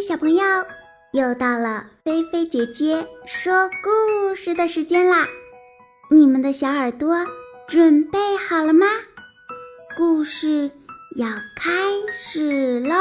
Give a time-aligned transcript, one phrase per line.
[0.00, 0.42] 小朋友，
[1.12, 5.28] 又到了菲菲姐姐说故事的时间啦！
[6.10, 7.14] 你们的小耳朵
[7.68, 8.86] 准备好了吗？
[9.98, 10.70] 故事
[11.16, 11.70] 要开
[12.10, 12.96] 始喽！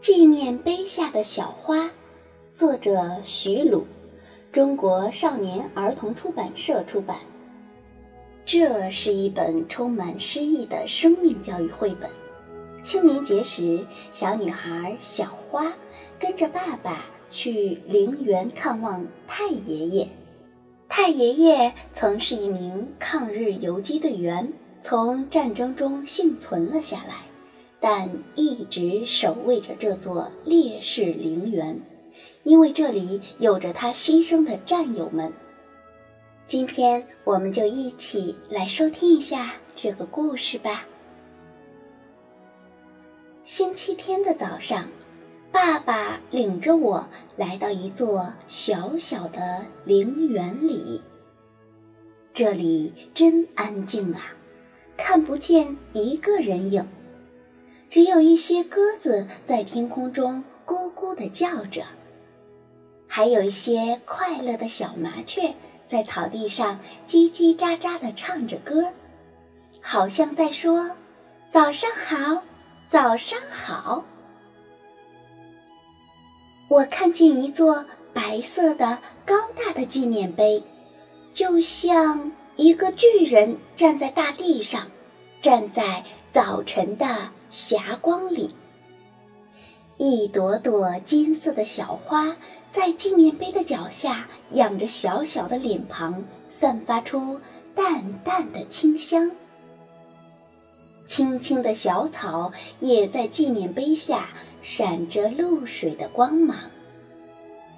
[0.00, 1.90] 纪念碑下的小花，
[2.54, 3.86] 作者徐鲁，
[4.50, 7.18] 中国少年儿童出版社出版。
[8.46, 12.08] 这是一本充满诗意的生命教育绘本。
[12.84, 15.72] 清明节时，小女孩小花
[16.20, 20.06] 跟着爸爸去陵园看望太爷爷。
[20.86, 24.52] 太爷爷曾是一名抗日游击队员，
[24.82, 27.22] 从战争中幸存了下来，
[27.80, 31.80] 但一直守卫着这座烈士陵园，
[32.42, 35.32] 因为这里有着他牺牲的战友们。
[36.46, 40.84] 今天，我们就一起来收听一下这个故事吧。
[43.44, 44.88] 星期天的早上，
[45.52, 51.02] 爸爸领着我来到一座小小的陵园里。
[52.32, 54.32] 这里真安静啊，
[54.96, 56.88] 看不见一个人影，
[57.90, 61.82] 只有一些鸽子在天空中咕咕地叫着，
[63.06, 65.52] 还有一些快乐的小麻雀
[65.86, 68.88] 在草地上叽叽喳喳地唱着歌，
[69.82, 70.90] 好像在说
[71.52, 72.42] ：“早上好。”
[72.94, 74.04] 早上好，
[76.68, 80.62] 我看见一座白色的高大的纪念碑，
[81.32, 84.86] 就像一个巨人站在大地上，
[85.42, 87.04] 站在早晨的
[87.50, 88.54] 霞光里。
[89.96, 92.36] 一朵朵金色的小花
[92.70, 96.22] 在纪念碑的脚下仰着小小的脸庞，
[96.56, 97.40] 散发出
[97.74, 99.28] 淡淡的清香。
[101.06, 104.30] 青青的小草也在纪念碑下
[104.62, 106.56] 闪着露水的光芒，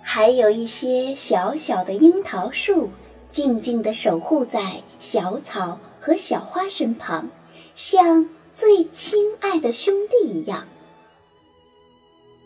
[0.00, 2.88] 还有一些小小的樱桃树
[3.28, 7.28] 静静地守护在小草和小花身旁，
[7.74, 10.66] 像最亲爱的兄弟一样。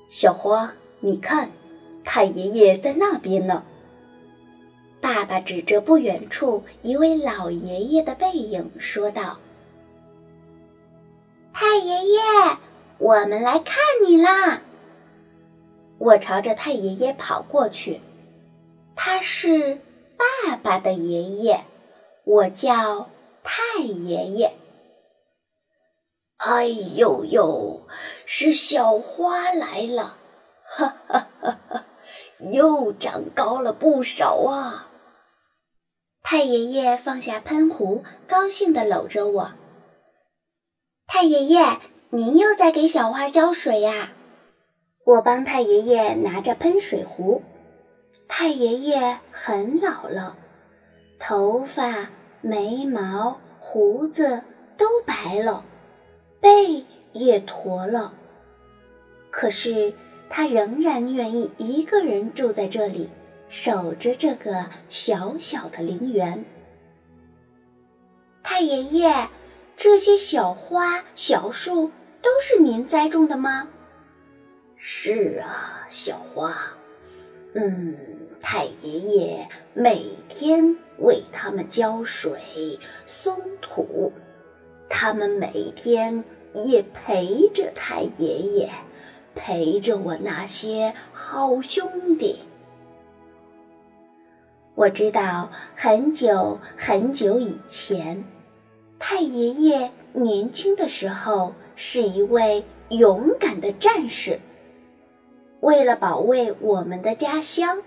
[0.08, 1.50] 小花，你看，
[2.02, 3.62] 太爷爷在那边呢。
[5.00, 9.38] 爸爸指着不远处一位老爷爷的背影说道。
[11.60, 12.22] 太爷爷，
[12.96, 13.76] 我们来看
[14.06, 14.62] 你啦！
[15.98, 18.00] 我朝着太爷爷跑过去，
[18.96, 19.78] 他是
[20.16, 21.64] 爸爸的爷爷，
[22.24, 23.10] 我叫
[23.44, 24.54] 太爷爷。
[26.38, 27.82] 哎呦呦，
[28.24, 30.16] 是小花来了，
[30.64, 31.84] 哈哈哈哈，
[32.38, 34.88] 又长高了不少啊！
[36.22, 39.52] 太爷爷放下喷壶，高兴地搂着我。
[41.12, 44.12] 太爷爷，您又在给小花浇水呀？
[45.04, 47.42] 我帮太爷爷拿着喷水壶。
[48.28, 50.36] 太爷爷很老了，
[51.18, 52.08] 头发、
[52.42, 54.40] 眉毛、胡子
[54.76, 55.64] 都白了，
[56.40, 58.14] 背也驼了。
[59.32, 59.92] 可是
[60.28, 63.08] 他仍然愿意一个人住在这里，
[63.48, 66.44] 守着这个小小的陵园。
[68.44, 69.28] 太爷爷。
[69.82, 73.66] 这些小花、小树都是您栽种的吗？
[74.76, 76.54] 是啊，小花。
[77.54, 77.96] 嗯，
[78.38, 84.12] 太爷爷每天为它们浇水、松土，
[84.90, 88.70] 他们每天也陪着太爷爷，
[89.34, 92.38] 陪着我那些好兄弟。
[94.74, 98.22] 我知道，很久很久以前。
[99.02, 104.38] 太爷爷年轻的时候是一位勇敢的战士。
[105.60, 107.82] 为了保卫我们的家乡，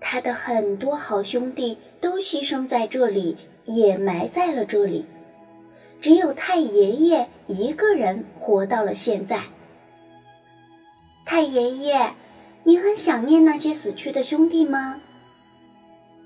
[0.00, 3.36] 他的很多好兄弟都牺牲在这里，
[3.66, 5.04] 也埋在了这里。
[6.00, 9.40] 只有太爷爷一个人活到了现在。
[11.26, 12.14] 太爷爷，
[12.64, 15.02] 你很想念那些死去的兄弟吗？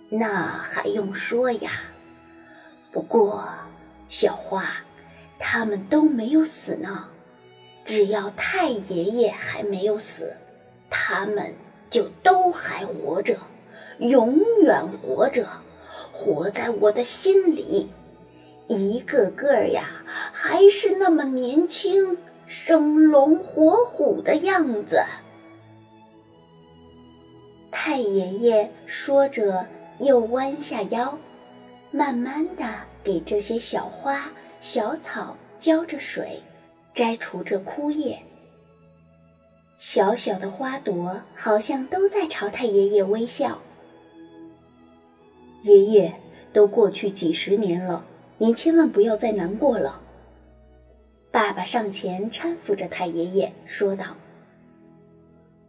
[0.08, 1.72] 那还用说呀。
[2.92, 3.44] 不过。
[4.08, 4.68] 小花，
[5.38, 7.08] 他们都没有死呢。
[7.84, 10.32] 只要太爷爷还没有死，
[10.88, 11.52] 他们
[11.90, 13.36] 就都还活着，
[13.98, 15.46] 永远活着，
[16.12, 17.90] 活在我的心里。
[18.68, 20.02] 一个个呀，
[20.32, 22.16] 还是那么年轻，
[22.46, 25.02] 生龙活虎的样子。
[27.70, 29.66] 太爷爷说着，
[29.98, 31.18] 又弯下腰，
[31.94, 32.64] 慢慢的。
[33.04, 34.32] 给这些小花、
[34.62, 36.42] 小草浇着水，
[36.94, 38.18] 摘除着枯叶。
[39.78, 43.60] 小小的花朵好像都在朝太爷爷微笑。
[45.64, 46.14] 爷爷，
[46.50, 48.02] 都过去几十年了，
[48.38, 50.00] 您千万不要再难过了。
[51.30, 54.16] 爸爸上前搀扶着太爷爷，说道：“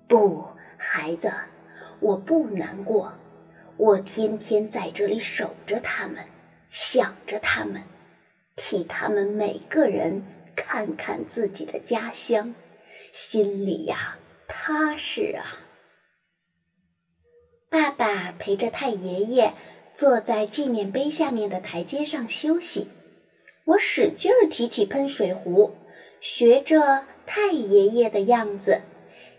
[0.07, 0.45] 不，
[0.77, 1.29] 孩子，
[1.99, 3.11] 我不难过，
[3.77, 6.23] 我天天在这里守着他们，
[6.69, 7.83] 想着他们，
[8.55, 10.23] 替他们每个人
[10.55, 12.55] 看看自己的家乡，
[13.11, 14.17] 心里呀
[14.47, 15.59] 踏实啊。”
[17.69, 19.53] 爸爸陪着太爷爷
[19.93, 22.87] 坐在纪念碑下面的台阶上休息。
[23.65, 25.75] 我使劲儿提起喷水壶，
[26.21, 28.81] 学着太爷爷的样子，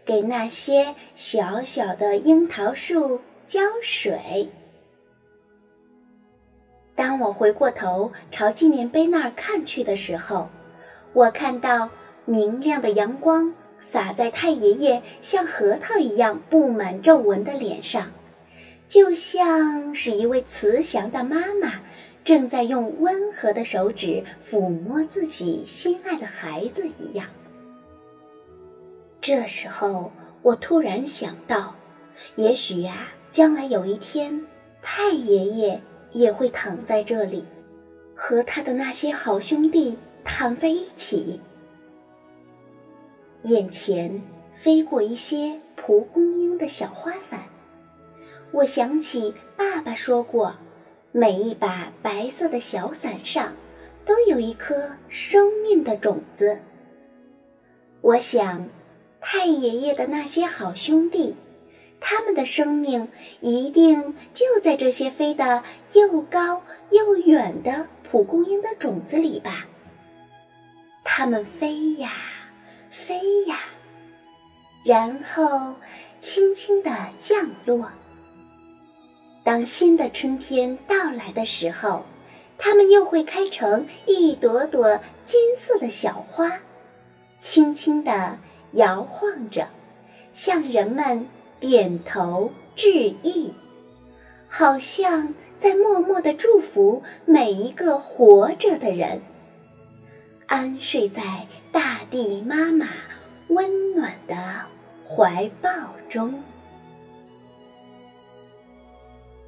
[0.04, 4.48] 给那些小小的樱桃树浇水。
[6.94, 10.48] 当我回过头朝纪念碑那儿看去的时候，
[11.12, 11.88] 我看到
[12.24, 18.10] 明亮的阳光洒在太爷爷像核桃一样布满皱纹的脸上，
[18.88, 21.74] 就像是一位慈祥的妈妈。
[22.24, 27.28] 正在用温和的手指抚摸自己心爱的孩子一样。
[29.20, 30.10] 这时候，
[30.42, 31.76] 我突然想到，
[32.34, 34.46] 也许呀，将来有一天，
[34.80, 35.78] 太爷爷
[36.12, 37.44] 也会躺在这里，
[38.14, 41.38] 和他的那些好兄弟躺在一起。
[43.42, 44.22] 眼前
[44.62, 47.40] 飞过一些蒲公英的小花伞，
[48.52, 50.54] 我想起爸爸说过。
[51.12, 53.52] 每一把白色的小伞上，
[54.06, 56.58] 都有一颗生命的种子。
[58.00, 58.66] 我想，
[59.20, 61.36] 太爷爷的那些好兄弟，
[62.00, 63.08] 他们的生命
[63.40, 65.62] 一定就在这些飞得
[65.92, 69.66] 又高又远的蒲公英的种子里吧。
[71.04, 72.12] 它们飞呀，
[72.90, 73.60] 飞呀，
[74.84, 75.74] 然后
[76.20, 76.90] 轻轻地
[77.20, 77.88] 降落。
[79.42, 82.04] 当新的春天到来的时候，
[82.58, 86.60] 它们又会开成一朵朵金色的小花，
[87.40, 88.38] 轻轻地
[88.72, 89.68] 摇晃着，
[90.34, 91.28] 向人们
[91.60, 93.52] 点头致意，
[94.48, 99.20] 好像在默默地祝福每一个活着的人，
[100.46, 102.88] 安睡在大地妈妈
[103.48, 104.36] 温暖的
[105.08, 105.70] 怀抱
[106.08, 106.34] 中。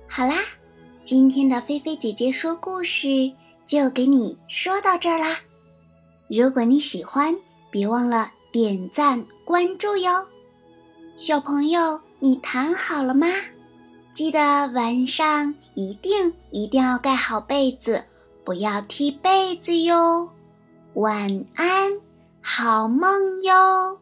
[0.07, 0.37] 好啦，
[1.05, 3.33] 今天的菲菲姐姐说故事
[3.67, 5.39] 就给你说到这儿啦。
[6.29, 7.37] 如果你喜欢，
[7.71, 10.27] 别忘了点赞关注哟。
[11.19, 13.27] 小朋友，你躺好了吗？
[14.13, 14.39] 记得
[14.69, 18.05] 晚上一定一定要盖好被子，
[18.45, 20.31] 不要踢被子哟。
[20.95, 22.01] 晚安，
[22.41, 23.99] 好梦哟。